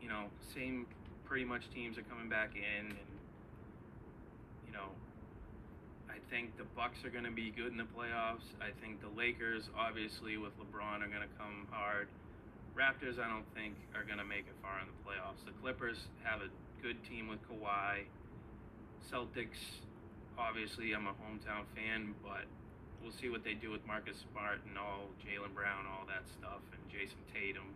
you 0.00 0.08
know, 0.08 0.24
same 0.54 0.86
pretty 1.24 1.44
much 1.44 1.62
teams 1.74 1.98
are 1.98 2.02
coming 2.02 2.28
back 2.28 2.50
in 2.54 2.86
and 2.86 2.98
you 4.66 4.72
know, 4.72 4.88
think 6.30 6.56
the 6.56 6.68
Bucks 6.76 7.04
are 7.04 7.10
going 7.10 7.24
to 7.24 7.32
be 7.32 7.50
good 7.50 7.72
in 7.72 7.76
the 7.76 7.88
playoffs. 7.96 8.44
I 8.60 8.70
think 8.80 9.00
the 9.00 9.12
Lakers, 9.16 9.68
obviously 9.76 10.36
with 10.36 10.52
LeBron, 10.60 11.00
are 11.00 11.10
going 11.10 11.24
to 11.24 11.34
come 11.36 11.66
hard. 11.70 12.08
Raptors, 12.76 13.18
I 13.18 13.28
don't 13.28 13.48
think 13.54 13.74
are 13.96 14.04
going 14.04 14.18
to 14.18 14.28
make 14.28 14.46
it 14.46 14.56
far 14.62 14.78
in 14.80 14.86
the 14.86 14.98
playoffs. 15.02 15.40
The 15.44 15.56
Clippers 15.60 15.98
have 16.22 16.40
a 16.40 16.50
good 16.82 16.96
team 17.08 17.28
with 17.28 17.40
Kawhi. 17.48 18.06
Celtics, 19.10 19.58
obviously, 20.38 20.92
I'm 20.92 21.06
a 21.06 21.16
hometown 21.16 21.64
fan, 21.74 22.14
but 22.22 22.44
we'll 23.02 23.16
see 23.20 23.28
what 23.28 23.42
they 23.42 23.54
do 23.54 23.70
with 23.70 23.84
Marcus 23.86 24.22
Smart 24.30 24.60
and 24.68 24.78
all 24.78 25.08
Jaylen 25.24 25.54
Brown, 25.54 25.88
all 25.90 26.06
that 26.06 26.22
stuff, 26.38 26.60
and 26.70 26.82
Jayson 26.92 27.18
Tatum. 27.34 27.74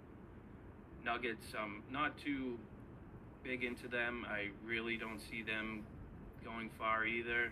Nuggets, 1.05 1.47
um, 1.59 1.83
not 1.91 2.17
too 2.19 2.59
big 3.43 3.65
into 3.65 3.89
them. 3.89 4.25
I 4.29 4.51
really 4.65 4.97
don't 4.97 5.19
see 5.19 5.43
them 5.43 5.83
going 6.45 6.71
far 6.79 7.07
either. 7.07 7.51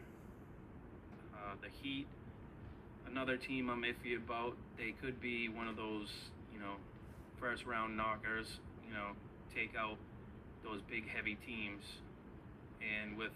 Uh, 1.41 1.55
the 1.63 1.69
Heat, 1.83 2.07
another 3.07 3.37
team 3.37 3.71
I'm 3.71 3.83
iffy 3.83 4.17
about. 4.17 4.57
They 4.77 4.93
could 5.01 5.21
be 5.21 5.49
one 5.49 5.69
of 5.69 5.77
those, 5.77 6.09
you 6.53 6.61
know, 6.61 6.77
first 7.41 7.65
round 7.65 7.97
knockers. 7.97 8.61
You 8.87 8.95
know, 8.95 9.13
take 9.55 9.75
out 9.77 9.97
those 10.63 10.81
big 10.91 11.09
heavy 11.09 11.37
teams. 11.47 11.85
And 12.81 13.17
with 13.17 13.33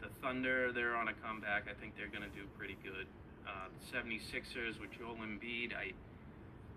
the 0.00 0.08
Thunder, 0.20 0.72
they're 0.72 0.96
on 0.96 1.08
a 1.08 1.14
comeback. 1.14 1.64
I 1.70 1.74
think 1.80 1.96
they're 1.96 2.08
going 2.08 2.28
to 2.28 2.36
do 2.36 2.46
pretty 2.58 2.76
good. 2.82 3.06
Uh, 3.46 3.68
the 3.72 3.98
76ers 3.98 4.80
with 4.80 4.90
Joel 4.98 5.16
Embiid, 5.16 5.72
I 5.74 5.92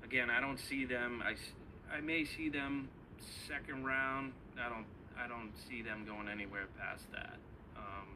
again, 0.03 0.29
I 0.29 0.39
don't 0.39 0.60
see 0.60 0.86
them. 0.86 1.24
I, 1.25 1.36
I 1.96 2.01
may 2.01 2.25
see 2.25 2.50
them 2.50 2.89
second 3.48 3.86
round. 3.86 4.34
I 4.60 4.69
don't 4.69 4.86
I 5.19 5.27
don't 5.27 5.51
see 5.67 5.81
them 5.81 6.05
going 6.05 6.29
anywhere 6.29 6.67
past 6.79 7.03
that. 7.12 7.38
Um, 7.75 8.15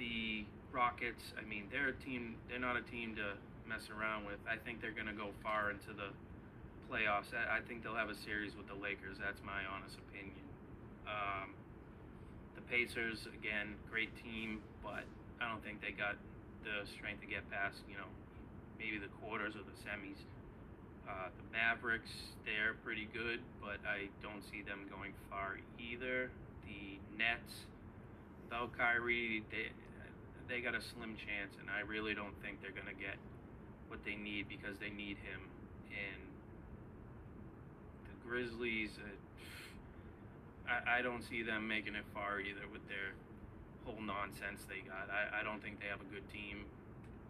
the 0.00 0.48
Rockets, 0.72 1.36
I 1.36 1.44
mean, 1.44 1.68
they're 1.70 1.92
a 1.92 1.98
team. 2.00 2.40
They're 2.48 2.62
not 2.62 2.80
a 2.80 2.82
team 2.88 3.14
to 3.20 3.36
mess 3.68 3.92
around 3.92 4.24
with. 4.24 4.40
I 4.48 4.56
think 4.56 4.80
they're 4.80 4.96
going 4.96 5.10
to 5.10 5.14
go 5.14 5.30
far 5.44 5.70
into 5.70 5.92
the 5.92 6.08
playoffs. 6.88 7.30
I, 7.36 7.60
think 7.62 7.84
they'll 7.84 7.98
have 7.98 8.10
a 8.10 8.18
series 8.26 8.56
with 8.56 8.66
the 8.66 8.74
Lakers. 8.74 9.18
That's 9.20 9.38
my 9.44 9.62
honest 9.68 9.98
opinion. 10.10 10.42
Um, 11.06 11.54
the 12.54 12.62
Pacers, 12.66 13.26
again, 13.30 13.74
great 13.90 14.10
team, 14.22 14.62
but 14.82 15.06
I 15.38 15.46
don't 15.46 15.62
think 15.62 15.82
they 15.82 15.92
got 15.92 16.18
the 16.62 16.86
strength 16.86 17.20
to 17.22 17.30
get 17.30 17.46
past, 17.50 17.82
you 17.86 17.98
know, 17.98 18.10
maybe 18.78 18.98
the 18.98 19.10
quarters 19.22 19.54
or 19.54 19.62
the 19.62 19.78
semis. 19.82 20.18
Uh, 21.06 21.30
the 21.34 21.46
Mavericks, 21.50 22.10
they're 22.46 22.78
pretty 22.86 23.08
good, 23.10 23.42
but 23.58 23.82
I 23.82 24.06
don't 24.22 24.42
see 24.50 24.62
them 24.62 24.86
going 24.86 25.14
far 25.30 25.58
either. 25.78 26.30
The 26.62 26.98
Nets, 27.18 27.66
without 28.46 28.70
Kyrie, 28.78 29.42
they 29.50 29.74
they 30.50 30.60
got 30.60 30.74
a 30.74 30.82
slim 30.82 31.14
chance, 31.14 31.54
and 31.62 31.70
I 31.70 31.86
really 31.86 32.12
don't 32.12 32.34
think 32.42 32.58
they're 32.60 32.74
gonna 32.74 32.98
get 32.98 33.14
what 33.86 34.02
they 34.04 34.18
need 34.18 34.50
because 34.50 34.76
they 34.82 34.90
need 34.90 35.16
him. 35.22 35.46
And 35.94 36.20
the 38.10 38.14
Grizzlies, 38.26 38.90
uh, 38.98 39.14
I, 40.66 40.98
I 40.98 41.02
don't 41.02 41.22
see 41.22 41.42
them 41.46 41.68
making 41.70 41.94
it 41.94 42.04
far 42.12 42.40
either 42.40 42.66
with 42.72 42.82
their 42.90 43.14
whole 43.86 44.02
nonsense 44.02 44.66
they 44.66 44.82
got. 44.82 45.06
I, 45.06 45.40
I 45.40 45.42
don't 45.46 45.62
think 45.62 45.78
they 45.78 45.86
have 45.86 46.02
a 46.02 46.10
good 46.10 46.26
team, 46.34 46.66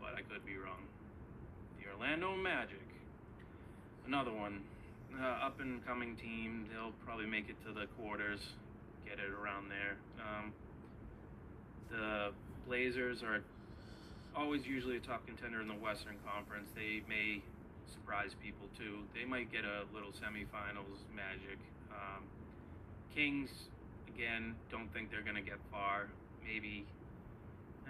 but 0.01 0.17
I 0.17 0.25
could 0.25 0.45
be 0.49 0.57
wrong. 0.57 0.89
The 1.77 1.93
Orlando 1.93 2.35
Magic, 2.37 2.89
another 4.07 4.33
one, 4.33 4.65
uh, 5.21 5.45
up 5.45 5.61
and 5.61 5.85
coming 5.87 6.17
team. 6.17 6.65
They'll 6.73 6.97
probably 7.05 7.27
make 7.27 7.51
it 7.51 7.57
to 7.67 7.73
the 7.73 7.85
quarters, 8.01 8.41
get 9.05 9.19
it 9.21 9.31
around 9.31 9.69
there. 9.69 9.97
Um, 10.25 10.53
the 11.91 12.33
Blazers 12.71 13.27
are 13.27 13.43
always 14.39 14.63
usually 14.63 14.95
a 14.95 15.03
top 15.03 15.27
contender 15.27 15.59
in 15.61 15.67
the 15.67 15.75
Western 15.75 16.15
Conference. 16.23 16.71
They 16.79 17.03
may 17.11 17.43
surprise 17.91 18.31
people 18.39 18.71
too. 18.79 19.03
They 19.11 19.27
might 19.27 19.51
get 19.51 19.67
a 19.67 19.91
little 19.91 20.15
semifinals 20.15 21.03
magic. 21.11 21.59
Um, 21.91 22.23
Kings, 23.11 23.51
again, 24.07 24.55
don't 24.71 24.87
think 24.95 25.11
they're 25.11 25.27
going 25.27 25.35
to 25.35 25.43
get 25.43 25.59
far. 25.75 26.07
Maybe 26.47 26.87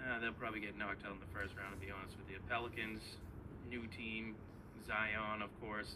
uh, 0.01 0.17
they'll 0.17 0.33
probably 0.33 0.65
get 0.65 0.73
knocked 0.73 1.05
out 1.05 1.13
in 1.13 1.21
the 1.21 1.29
first 1.29 1.53
round, 1.61 1.77
to 1.77 1.79
be 1.79 1.93
honest 1.93 2.17
with 2.17 2.33
you. 2.33 2.41
Pelicans, 2.49 3.05
new 3.69 3.85
team, 3.93 4.33
Zion, 4.89 5.45
of 5.45 5.53
course. 5.61 5.93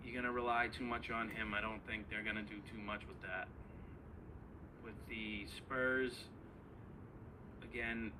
You're 0.00 0.16
going 0.16 0.24
to 0.24 0.32
rely 0.32 0.72
too 0.72 0.88
much 0.88 1.12
on 1.12 1.28
him. 1.28 1.52
I 1.52 1.60
don't 1.60 1.84
think 1.84 2.08
they're 2.08 2.24
going 2.24 2.40
to 2.40 2.48
do 2.48 2.64
too 2.72 2.80
much 2.80 3.04
with 3.04 3.20
that. 3.20 3.44
With 4.80 4.96
the 5.12 5.44
Spurs, 5.60 6.16
again, 7.70 8.10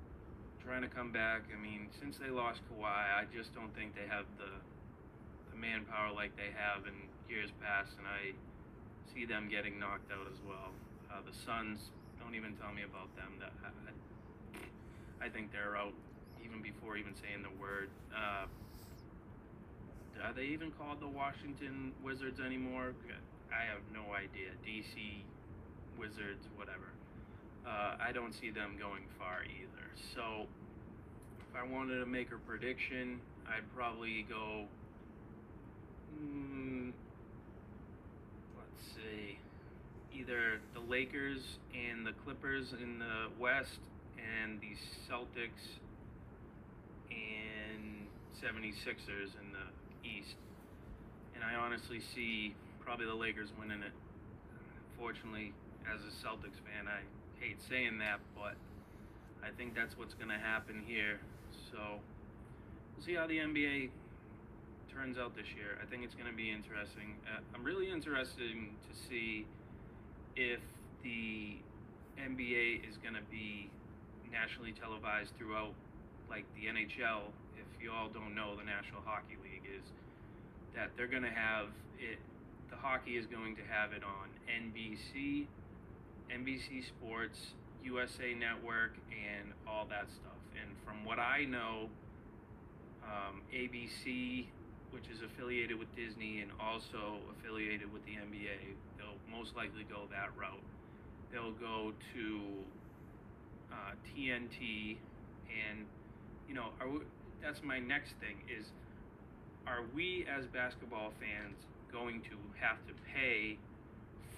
trying 0.63 0.81
to 0.81 0.87
come 0.87 1.11
back. 1.11 1.43
I 1.51 1.59
mean, 1.59 1.87
since 1.99 2.17
they 2.17 2.29
lost 2.29 2.61
Kawhi, 2.71 2.87
I 2.87 3.27
just 3.35 3.53
don't 3.53 3.75
think 3.75 3.95
they 3.95 4.07
have 4.07 4.25
the 4.39 4.51
the 5.51 5.57
manpower 5.59 6.15
like 6.15 6.31
they 6.39 6.55
have 6.55 6.87
in 6.87 6.95
years 7.27 7.51
past, 7.59 7.91
and 7.99 8.07
I 8.07 8.31
see 9.11 9.25
them 9.25 9.51
getting 9.51 9.77
knocked 9.77 10.11
out 10.11 10.27
as 10.31 10.39
well. 10.47 10.71
Uh, 11.11 11.19
the 11.27 11.35
Suns, 11.35 11.91
don't 12.23 12.35
even 12.35 12.55
tell 12.55 12.71
me 12.71 12.87
about 12.87 13.11
them. 13.19 13.35
That 13.43 13.51
I, 13.59 15.27
I 15.27 15.29
think 15.29 15.51
they're 15.51 15.75
out 15.75 15.93
even 16.39 16.61
before 16.63 16.95
even 16.95 17.13
saying 17.19 17.43
the 17.43 17.51
word. 17.59 17.89
Uh, 18.15 18.47
are 20.23 20.33
they 20.33 20.53
even 20.53 20.71
called 20.71 21.01
the 21.01 21.09
Washington 21.09 21.91
Wizards 22.03 22.39
anymore? 22.39 22.93
I 23.51 23.65
have 23.67 23.81
no 23.91 24.13
idea. 24.13 24.55
DC 24.63 25.25
Wizards, 25.97 26.47
whatever 26.55 26.93
uh, 27.65 27.95
I 28.01 28.11
don't 28.11 28.33
see 28.33 28.49
them 28.49 28.75
going 28.79 29.03
far 29.17 29.43
either. 29.43 29.87
So, 30.15 30.47
if 31.49 31.55
I 31.55 31.63
wanted 31.63 31.99
to 31.99 32.05
make 32.05 32.31
a 32.31 32.37
prediction, 32.47 33.19
I'd 33.47 33.69
probably 33.75 34.25
go. 34.27 34.65
Mm, 36.21 36.91
let's 38.57 38.95
see, 38.95 39.37
either 40.17 40.59
the 40.73 40.79
Lakers 40.79 41.41
and 41.73 42.05
the 42.05 42.11
Clippers 42.11 42.73
in 42.81 42.99
the 42.99 43.29
West, 43.39 43.79
and 44.17 44.59
the 44.59 44.75
Celtics 45.09 45.79
and 47.09 48.07
76ers 48.41 49.33
in 49.39 49.51
the 49.51 50.07
East. 50.07 50.35
And 51.35 51.43
I 51.43 51.55
honestly 51.55 52.01
see 52.13 52.53
probably 52.79 53.05
the 53.05 53.15
Lakers 53.15 53.49
winning 53.59 53.81
it. 53.81 53.93
Fortunately, 54.97 55.53
as 55.91 55.99
a 56.01 56.13
Celtics 56.25 56.59
fan, 56.65 56.87
I 56.87 57.01
hate 57.41 57.57
saying 57.67 57.97
that, 57.97 58.19
but 58.37 58.53
I 59.41 59.49
think 59.57 59.73
that's 59.75 59.97
what's 59.97 60.13
going 60.13 60.29
to 60.29 60.37
happen 60.37 60.83
here. 60.85 61.19
So 61.73 61.97
we'll 62.95 63.05
see 63.05 63.15
how 63.15 63.25
the 63.25 63.37
NBA 63.37 63.89
turns 64.93 65.17
out 65.17 65.35
this 65.35 65.49
year. 65.57 65.81
I 65.81 65.89
think 65.89 66.05
it's 66.05 66.13
going 66.13 66.29
to 66.29 66.37
be 66.37 66.51
interesting. 66.51 67.17
Uh, 67.25 67.41
I'm 67.55 67.63
really 67.63 67.89
interested 67.89 68.53
to 68.53 68.91
see 69.09 69.47
if 70.35 70.61
the 71.03 71.57
NBA 72.21 72.87
is 72.87 72.97
going 73.01 73.15
to 73.15 73.25
be 73.31 73.69
nationally 74.31 74.73
televised 74.77 75.33
throughout, 75.37 75.73
like 76.29 76.45
the 76.53 76.69
NHL. 76.69 77.33
If 77.57 77.81
you 77.81 77.91
all 77.91 78.07
don't 78.07 78.35
know, 78.35 78.55
the 78.55 78.63
National 78.63 79.01
Hockey 79.03 79.41
League 79.41 79.65
is 79.65 79.83
that 80.75 80.91
they're 80.95 81.09
going 81.09 81.25
to 81.25 81.33
have 81.33 81.67
it. 81.97 82.19
The 82.69 82.77
hockey 82.77 83.17
is 83.17 83.25
going 83.25 83.55
to 83.57 83.63
have 83.67 83.91
it 83.91 84.03
on 84.03 84.29
NBC, 84.47 85.47
NBC 86.31 86.87
Sports, 86.87 87.53
USA 87.83 88.33
Network, 88.33 88.95
and 89.11 89.51
all 89.67 89.85
that 89.89 90.07
stuff. 90.09 90.39
And 90.55 90.69
from 90.85 91.03
what 91.05 91.19
I 91.19 91.45
know, 91.45 91.89
um, 93.03 93.41
ABC, 93.53 94.45
which 94.91 95.05
is 95.13 95.21
affiliated 95.21 95.77
with 95.77 95.93
Disney 95.95 96.41
and 96.41 96.51
also 96.59 97.19
affiliated 97.35 97.91
with 97.91 98.03
the 98.05 98.11
NBA, 98.11 98.75
they'll 98.97 99.19
most 99.37 99.55
likely 99.55 99.83
go 99.83 100.07
that 100.11 100.29
route. 100.37 100.63
They'll 101.31 101.53
go 101.53 101.93
to 102.13 102.41
uh, 103.71 103.93
TNT, 104.07 104.97
and 105.47 105.85
you 106.47 106.55
know, 106.55 106.69
we, 106.85 106.99
that's 107.41 107.61
my 107.63 107.79
next 107.79 108.13
thing 108.19 108.43
is, 108.47 108.67
are 109.65 109.83
we 109.93 110.25
as 110.27 110.45
basketball 110.47 111.11
fans 111.19 111.55
going 111.91 112.21
to 112.21 112.35
have 112.59 112.77
to 112.87 112.93
pay 113.13 113.57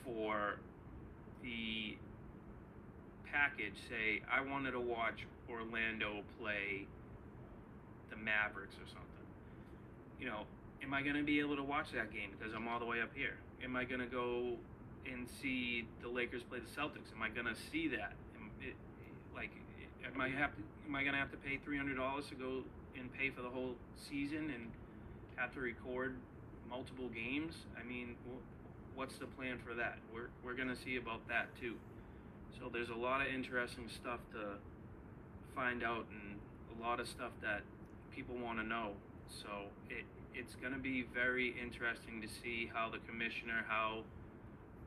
for 0.04 0.60
the 1.44 1.98
package? 3.32 3.76
Say, 3.90 4.22
I 4.32 4.42
wanted 4.42 4.72
to 4.72 4.80
watch 4.80 5.26
Orlando 5.50 6.24
play 6.40 6.88
the 8.10 8.16
Mavericks 8.16 8.76
or 8.76 8.88
something. 8.88 9.28
You 10.20 10.28
know, 10.28 10.46
am 10.82 10.94
I 10.94 11.02
going 11.02 11.16
to 11.16 11.24
be 11.24 11.40
able 11.40 11.56
to 11.56 11.64
watch 11.64 11.92
that 11.94 12.12
game 12.12 12.30
because 12.38 12.54
I'm 12.54 12.68
all 12.68 12.80
the 12.80 12.86
way 12.86 13.02
up 13.02 13.12
here? 13.14 13.38
Am 13.64 13.76
I 13.76 13.84
going 13.84 14.00
to 14.00 14.08
go 14.08 14.58
and 15.06 15.28
see 15.42 15.88
the 16.02 16.10
Lakers 16.10 16.44
play 16.44 16.60
the 16.60 16.82
Celtics? 16.82 17.12
Am 17.16 17.22
I 17.22 17.30
going 17.30 17.48
to 17.48 17.56
see 17.72 17.88
that? 17.90 18.14
Am, 18.36 18.52
it, 18.62 18.76
like, 19.36 19.52
am 20.06 20.22
I 20.22 20.30
have 20.30 20.56
to, 20.56 20.62
am 20.88 20.96
I 20.96 21.02
going 21.02 21.14
to 21.14 21.20
have 21.20 21.32
to 21.32 21.38
pay 21.38 21.60
three 21.64 21.78
hundred 21.78 21.98
dollars 21.98 22.28
to 22.28 22.36
go 22.36 22.64
and 22.98 23.12
pay 23.14 23.30
for 23.30 23.42
the 23.42 23.50
whole 23.50 23.76
season 23.96 24.52
and 24.54 24.72
have 25.36 25.54
to 25.56 25.60
record 25.60 26.16
multiple 26.70 27.10
games? 27.10 27.54
I 27.80 27.84
mean, 27.88 28.16
what's 28.96 29.18
the 29.18 29.26
plan 29.26 29.60
for 29.66 29.74
that? 29.76 29.98
We're 30.14 30.30
we're 30.44 30.56
going 30.56 30.70
to 30.70 30.82
see 30.82 30.98
about 30.98 31.28
that 31.28 31.48
too. 31.60 31.76
So 32.60 32.70
there's 32.72 32.90
a 32.90 32.96
lot 32.96 33.22
of 33.22 33.28
interesting 33.28 33.90
stuff 33.90 34.20
to 34.34 34.58
find 35.56 35.84
out 35.84 36.06
and 36.12 36.40
a 36.80 36.84
lot 36.84 37.00
of 37.00 37.08
stuff 37.08 37.32
that 37.42 37.62
people 38.16 38.36
want 38.38 38.60
to 38.60 38.66
know. 38.66 38.92
So 39.28 39.68
it 39.90 40.06
it's 40.34 40.56
going 40.56 40.74
to 40.74 40.80
be 40.80 41.06
very 41.14 41.56
interesting 41.62 42.22
to 42.22 42.28
see 42.28 42.70
how 42.74 42.90
the 42.90 43.00
commissioner 43.10 43.66
how 43.68 44.04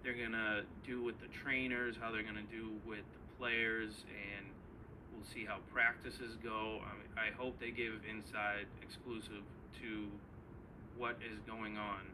they're 0.03 0.15
going 0.15 0.33
to 0.33 0.63
do 0.87 1.03
with 1.03 1.19
the 1.21 1.27
trainers, 1.29 1.97
how 2.01 2.13
they're 2.13 2.23
going 2.23 2.39
to 2.39 2.55
do 2.55 2.71
with 2.87 3.03
the 3.03 3.23
players, 3.39 3.91
and 4.07 4.47
we'll 5.11 5.27
see 5.35 5.45
how 5.45 5.59
practices 5.75 6.39
go. 6.45 6.79
I, 6.87 6.95
mean, 6.95 7.11
I 7.19 7.35
hope 7.35 7.59
they 7.59 7.73
give 7.73 7.95
inside 8.09 8.71
exclusive 8.83 9.43
to 9.83 10.07
what 10.97 11.19
is 11.27 11.41
going 11.43 11.77
on. 11.77 12.07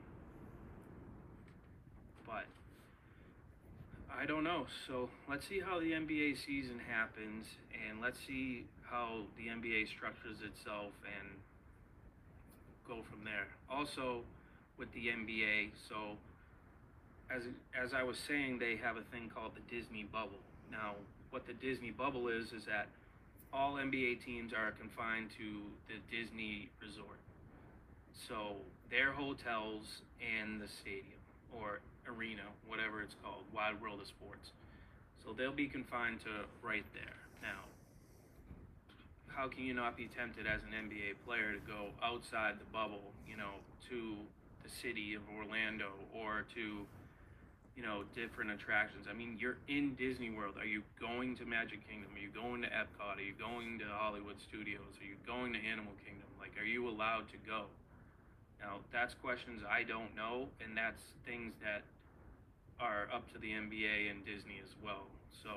But 2.33 2.47
I 4.11 4.25
don't 4.25 4.45
know. 4.45 4.67
So 4.87 5.11
let's 5.29 5.47
see 5.47 5.61
how 5.61 5.79
the 5.79 5.93
NBA 5.93 6.45
season 6.45 6.81
happens, 6.89 7.47
and 7.89 8.01
let's 8.01 8.19
see 8.27 8.65
how 8.83 9.25
the 9.37 9.49
NBA 9.49 9.89
structures 9.89 10.39
itself 10.41 10.93
and 11.05 11.29
go 12.89 13.03
from 13.11 13.25
there. 13.25 13.49
Also, 13.71 14.21
with 14.79 14.91
the 14.93 15.09
NBA, 15.09 15.71
so 15.89 16.17
as 17.31 17.43
as 17.79 17.93
I 17.93 18.03
was 18.03 18.19
saying, 18.19 18.59
they 18.59 18.77
have 18.77 18.97
a 18.97 19.05
thing 19.13 19.31
called 19.35 19.53
the 19.55 19.75
Disney 19.75 20.05
bubble. 20.05 20.41
Now, 20.71 20.95
what 21.31 21.47
the 21.47 21.55
Disney 21.55 21.91
bubble 21.91 22.29
is 22.29 22.53
is 22.53 22.65
that 22.65 22.89
all 23.53 23.75
NBA 23.75 24.25
teams 24.25 24.53
are 24.55 24.73
confined 24.73 25.29
to 25.37 25.61
the 25.89 26.01
Disney 26.11 26.71
resort. 26.81 27.21
So 28.29 28.57
their 28.91 29.13
hotels 29.13 30.01
and 30.21 30.61
the 30.61 30.69
stadium 30.69 31.21
or 31.53 31.81
arena, 32.09 32.43
whatever 32.67 33.03
it's 33.03 33.17
called, 33.23 33.45
Wide 33.55 33.81
World 33.81 34.01
of 34.01 34.07
Sports. 34.07 34.53
So 35.25 35.33
they'll 35.33 35.53
be 35.53 35.69
confined 35.69 36.21
to 36.21 36.47
right 36.63 36.85
there. 36.95 37.17
Now, 37.43 37.67
how 39.29 39.49
can 39.49 39.65
you 39.65 39.75
not 39.75 39.97
be 39.97 40.09
tempted 40.09 40.47
as 40.47 40.61
an 40.63 40.75
NBA 40.75 41.25
player 41.25 41.53
to 41.53 41.61
go 41.61 41.89
outside 42.03 42.59
the 42.59 42.69
bubble, 42.73 43.13
you 43.27 43.37
know, 43.37 43.63
to 43.89 44.17
the 44.63 44.69
city 44.69 45.15
of 45.15 45.23
Orlando 45.35 45.91
or 46.13 46.45
to, 46.55 46.85
you 47.77 47.83
know, 47.83 48.05
different 48.15 48.51
attractions? 48.51 49.07
I 49.09 49.15
mean, 49.15 49.37
you're 49.39 49.59
in 49.69 49.95
Disney 49.95 50.31
World. 50.31 50.55
Are 50.59 50.67
you 50.67 50.83
going 51.01 51.37
to 51.37 51.47
Magic 51.47 51.87
Kingdom? 51.89 52.11
Are 52.15 52.21
you 52.21 52.31
going 52.31 52.63
to 52.63 52.69
Epcot? 52.69 53.17
Are 53.17 53.23
you 53.23 53.35
going 53.39 53.79
to 53.79 53.87
Hollywood 53.89 54.41
Studios? 54.41 54.99
Are 55.01 55.07
you 55.07 55.17
going 55.27 55.53
to 55.55 55.61
Animal 55.61 55.93
Kingdom? 56.05 56.29
Like, 56.39 56.53
are 56.61 56.67
you 56.67 56.89
allowed 56.89 57.31
to 57.31 57.39
go? 57.47 57.67
Now, 58.63 58.79
that's 58.93 59.15
questions 59.15 59.63
I 59.69 59.83
don't 59.83 60.15
know, 60.15 60.49
and 60.65 60.77
that's 60.77 61.03
things 61.27 61.53
that 61.63 61.83
are 62.81 63.09
up 63.13 63.31
to 63.33 63.39
the 63.39 63.51
NBA 63.51 64.11
and 64.11 64.25
Disney 64.25 64.61
as 64.63 64.71
well. 64.83 65.07
So, 65.43 65.51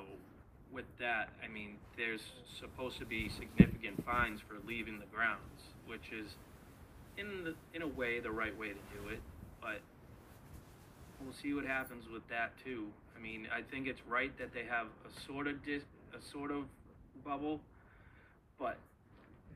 with 0.72 0.86
that, 0.98 1.30
I 1.42 1.48
mean, 1.48 1.76
there's 1.96 2.22
supposed 2.58 2.98
to 2.98 3.06
be 3.06 3.28
significant 3.28 4.04
fines 4.04 4.40
for 4.40 4.56
leaving 4.66 4.98
the 4.98 5.06
grounds, 5.06 5.62
which 5.86 6.10
is, 6.12 6.34
in 7.16 7.44
the 7.44 7.54
in 7.72 7.82
a 7.82 7.86
way, 7.86 8.18
the 8.18 8.30
right 8.30 8.56
way 8.58 8.68
to 8.68 8.74
do 8.74 9.08
it. 9.08 9.20
But 9.60 9.80
we'll 11.20 11.32
see 11.32 11.54
what 11.54 11.64
happens 11.64 12.04
with 12.12 12.26
that 12.28 12.52
too. 12.64 12.88
I 13.16 13.22
mean, 13.22 13.46
I 13.54 13.62
think 13.62 13.86
it's 13.86 14.02
right 14.08 14.36
that 14.38 14.52
they 14.52 14.64
have 14.64 14.86
a 15.06 15.26
sort 15.26 15.46
of 15.46 15.64
dis, 15.64 15.82
a 16.12 16.20
sort 16.20 16.50
of 16.50 16.64
bubble, 17.24 17.60
but 18.58 18.76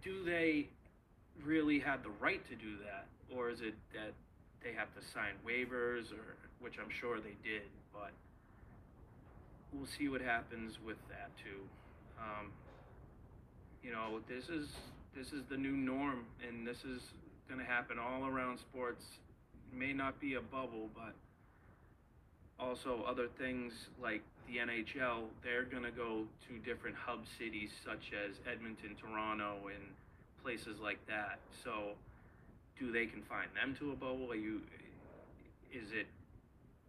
do 0.02 0.24
they 0.24 0.68
really 1.44 1.78
have 1.78 2.02
the 2.02 2.10
right 2.20 2.42
to 2.48 2.54
do 2.54 2.76
that, 2.84 3.06
or 3.36 3.50
is 3.50 3.60
it 3.60 3.74
that 3.92 4.12
they 4.62 4.72
have 4.72 4.92
to 4.94 5.02
sign 5.12 5.34
waivers, 5.46 6.12
or 6.12 6.36
which 6.60 6.74
I'm 6.78 6.90
sure 6.90 7.18
they 7.20 7.36
did, 7.42 7.68
but 7.92 8.12
we'll 9.72 9.86
see 9.86 10.08
what 10.08 10.20
happens 10.20 10.78
with 10.84 10.98
that 11.08 11.30
too. 11.42 11.60
Um, 12.18 12.52
you 13.82 13.92
know, 13.92 14.20
this 14.28 14.48
is 14.48 14.68
this 15.16 15.32
is 15.32 15.42
the 15.48 15.56
new 15.56 15.76
norm, 15.76 16.24
and 16.46 16.66
this 16.66 16.84
is 16.84 17.02
going 17.48 17.60
to 17.60 17.66
happen 17.66 17.98
all 17.98 18.26
around 18.26 18.58
sports. 18.58 19.04
It 19.72 19.78
may 19.78 19.92
not 19.92 20.20
be 20.20 20.34
a 20.34 20.40
bubble, 20.40 20.88
but 20.94 21.14
also 22.58 23.04
other 23.08 23.26
things 23.38 23.72
like 24.00 24.22
the 24.46 24.58
NHL. 24.58 25.24
They're 25.42 25.64
going 25.64 25.82
to 25.82 25.90
go 25.90 26.24
to 26.48 26.58
different 26.58 26.96
hub 26.96 27.24
cities 27.38 27.70
such 27.84 28.12
as 28.12 28.36
Edmonton, 28.50 28.96
Toronto, 29.00 29.68
and 29.74 29.82
places 30.44 30.78
like 30.80 31.04
that. 31.08 31.38
So, 31.64 31.94
do 32.80 32.90
they 32.90 33.06
confine 33.06 33.48
them 33.54 33.76
to 33.78 33.92
a 33.92 33.94
bubble? 33.94 34.32
Are 34.32 34.34
you? 34.34 34.62
Is 35.70 35.92
it 35.92 36.08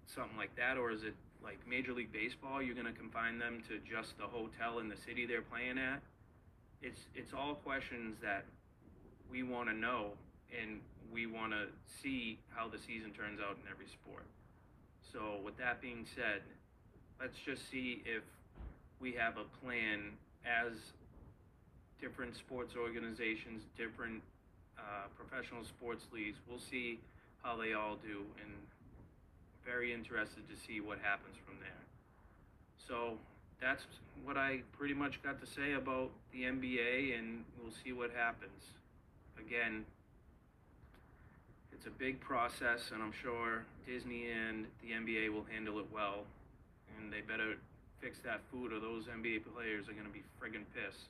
something 0.07 0.37
like 0.37 0.55
that, 0.55 0.77
or 0.77 0.89
is 0.89 1.03
it 1.03 1.13
like 1.43 1.59
Major 1.67 1.93
League 1.93 2.11
Baseball, 2.11 2.61
you're 2.61 2.75
going 2.75 2.87
to 2.87 2.97
confine 2.97 3.37
them 3.37 3.61
to 3.67 3.77
just 3.79 4.17
the 4.17 4.23
hotel 4.23 4.79
in 4.79 4.87
the 4.87 4.95
city 4.95 5.25
they're 5.25 5.41
playing 5.41 5.77
at? 5.77 6.01
It's 6.81 7.01
it's 7.13 7.33
all 7.33 7.55
questions 7.55 8.15
that 8.23 8.45
we 9.29 9.43
want 9.43 9.69
to 9.69 9.75
know, 9.75 10.11
and 10.49 10.79
we 11.13 11.27
want 11.27 11.51
to 11.51 11.67
see 12.01 12.39
how 12.49 12.69
the 12.69 12.79
season 12.79 13.11
turns 13.11 13.39
out 13.39 13.57
in 13.61 13.69
every 13.69 13.87
sport. 13.87 14.25
So, 15.11 15.39
with 15.43 15.57
that 15.57 15.81
being 15.81 16.05
said, 16.15 16.41
let's 17.19 17.37
just 17.45 17.69
see 17.69 18.01
if 18.05 18.23
we 18.99 19.11
have 19.13 19.35
a 19.37 19.45
plan 19.63 20.15
as 20.45 20.71
different 21.99 22.35
sports 22.35 22.73
organizations, 22.79 23.63
different 23.77 24.23
uh, 24.81 25.07
professional 25.15 25.63
sports 25.63 26.05
leagues. 26.13 26.37
We'll 26.49 26.59
see 26.59 26.99
how 27.43 27.55
they 27.55 27.73
all 27.73 27.95
do, 27.95 28.25
and 28.41 28.51
very 29.65 29.93
interested 29.93 30.47
to 30.49 30.55
see 30.55 30.81
what 30.81 30.99
happens 30.99 31.37
from 31.45 31.55
there. 31.59 31.81
So 32.87 33.17
that's 33.61 33.85
what 34.23 34.37
I 34.37 34.61
pretty 34.77 34.93
much 34.93 35.21
got 35.21 35.39
to 35.39 35.47
say 35.47 35.73
about 35.73 36.09
the 36.33 36.43
NBA, 36.43 37.17
and 37.17 37.43
we'll 37.61 37.73
see 37.83 37.93
what 37.93 38.11
happens. 38.11 38.77
again, 39.39 39.85
it's 41.73 41.87
a 41.87 41.89
big 41.89 42.19
process, 42.19 42.91
and 42.93 43.01
I'm 43.01 43.11
sure 43.11 43.65
Disney 43.87 44.29
and 44.29 44.67
the 44.83 44.93
NBA 44.93 45.33
will 45.33 45.45
handle 45.51 45.79
it 45.79 45.87
well. 45.91 46.25
And 46.97 47.11
they 47.11 47.21
better 47.21 47.55
fix 47.99 48.19
that 48.19 48.41
food, 48.51 48.71
or 48.71 48.79
those 48.79 49.05
NBA 49.05 49.45
players 49.55 49.89
are 49.89 49.93
going 49.93 50.05
to 50.05 50.11
be 50.11 50.23
friggin' 50.39 50.65
pissed. 50.75 51.09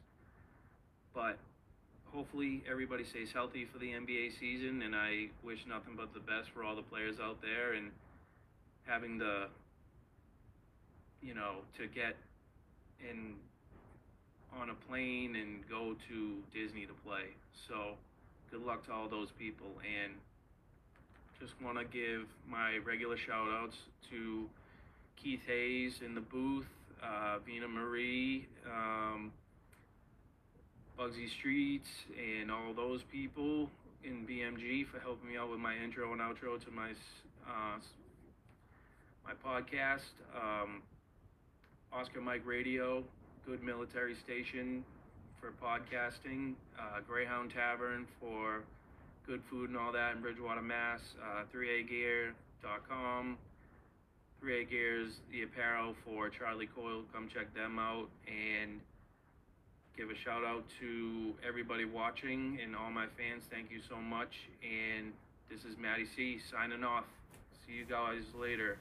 But 1.13 1.37
hopefully, 2.13 2.63
everybody 2.69 3.03
stays 3.03 3.31
healthy 3.31 3.65
for 3.65 3.79
the 3.79 3.91
NBA 3.91 4.39
season, 4.39 4.81
and 4.81 4.95
I 4.95 5.29
wish 5.43 5.65
nothing 5.67 5.93
but 5.95 6.13
the 6.13 6.19
best 6.19 6.49
for 6.53 6.63
all 6.63 6.75
the 6.75 6.81
players 6.81 7.19
out 7.19 7.41
there. 7.41 7.73
And 7.73 7.91
having 8.85 9.17
the, 9.17 9.47
you 11.21 11.33
know, 11.33 11.57
to 11.77 11.87
get 11.87 12.15
in 13.09 13.35
on 14.59 14.69
a 14.69 14.73
plane 14.89 15.35
and 15.35 15.67
go 15.69 15.95
to 16.09 16.37
Disney 16.53 16.85
to 16.85 16.93
play. 17.05 17.33
So, 17.67 17.95
good 18.51 18.61
luck 18.61 18.85
to 18.87 18.93
all 18.93 19.07
those 19.07 19.29
people. 19.31 19.67
And 19.79 20.13
just 21.39 21.53
want 21.61 21.77
to 21.77 21.85
give 21.85 22.27
my 22.47 22.77
regular 22.85 23.17
shout 23.17 23.47
outs 23.49 23.77
to 24.09 24.49
Keith 25.15 25.41
Hayes 25.47 26.01
in 26.05 26.15
the 26.15 26.21
booth, 26.21 26.67
uh, 27.01 27.39
Vina 27.45 27.67
Marie, 27.67 28.47
um, 28.67 29.31
Bugsy 30.99 31.29
Streets, 31.29 31.89
and 32.17 32.51
all 32.51 32.73
those 32.75 33.01
people 33.11 33.69
in 34.03 34.25
BMG 34.25 34.85
for 34.87 34.99
helping 34.99 35.29
me 35.29 35.37
out 35.37 35.49
with 35.49 35.59
my 35.59 35.75
intro 35.75 36.11
and 36.11 36.21
outro 36.21 36.63
to 36.63 36.71
my 36.71 36.91
uh, 37.47 37.79
my 39.25 39.33
podcast. 39.45 40.11
Um, 40.35 40.81
Oscar 41.93 42.21
Mike 42.21 42.45
Radio, 42.45 43.03
good 43.45 43.61
military 43.63 44.15
station 44.15 44.83
for 45.39 45.51
podcasting. 45.51 46.53
Uh, 46.79 46.99
Greyhound 47.07 47.51
Tavern 47.51 48.05
for 48.19 48.63
good 49.27 49.41
food 49.49 49.69
and 49.69 49.77
all 49.77 49.91
that 49.91 50.15
in 50.15 50.21
Bridgewater, 50.21 50.61
Mass. 50.61 51.01
Uh, 51.21 51.43
3agear.com. 51.53 53.37
3A 54.43 54.69
Gears, 54.71 55.13
the 55.31 55.43
apparel 55.43 55.93
for 56.03 56.27
Charlie 56.29 56.67
Coyle. 56.75 57.03
Come 57.13 57.29
check 57.31 57.53
them 57.53 57.77
out 57.77 58.09
and 58.25 58.81
give 59.97 60.09
a 60.09 60.15
shout 60.15 60.43
out 60.43 60.63
to 60.79 61.33
everybody 61.47 61.85
watching 61.85 62.59
and 62.63 62.75
all 62.75 62.91
my 62.91 63.05
fans. 63.17 63.43
Thank 63.49 63.71
you 63.71 63.79
so 63.87 63.97
much. 63.97 64.49
And 64.63 65.11
this 65.49 65.65
is 65.65 65.77
Matty 65.77 66.05
C 66.15 66.39
signing 66.39 66.83
off. 66.83 67.05
See 67.65 67.73
you 67.73 67.85
guys 67.85 68.23
later. 68.39 68.77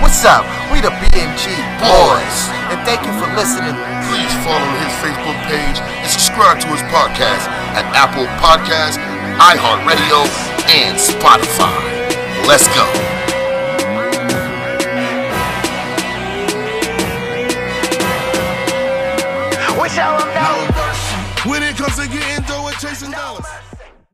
What's 0.00 0.24
up? 0.24 0.46
We 0.72 0.80
the 0.80 0.88
BMG 0.88 1.46
Boys. 1.82 2.38
And 2.70 2.80
thank 2.86 3.04
you 3.04 3.12
for 3.20 3.28
listening. 3.36 3.74
Please 4.08 4.32
follow 4.46 4.70
his 4.80 4.92
Facebook 5.02 5.38
page 5.46 5.78
and 5.80 6.10
subscribe 6.10 6.60
to 6.60 6.66
his 6.68 6.82
podcast 6.88 7.44
at 7.76 7.84
Apple 7.94 8.24
Podcasts, 8.40 8.98
iHeartRadio, 9.36 10.24
and 10.70 10.96
Spotify. 10.96 12.46
Let's 12.46 12.68
go. 12.68 13.17
Show 19.88 20.16
'em 20.16 20.28
no 20.34 20.50
mercy. 20.76 21.48
When 21.48 21.62
it 21.62 21.76
comes 21.76 21.96
to 21.96 22.06
getting 22.08 22.44
dough 22.44 22.66
and 22.66 22.76
chasing 22.78 23.10
dollars. 23.10 23.67